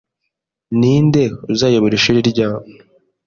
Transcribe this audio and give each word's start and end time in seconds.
Ninde 0.79 1.23
uzayobora 1.53 1.93
ishuri 1.99 2.19
ryabo? 2.29 2.65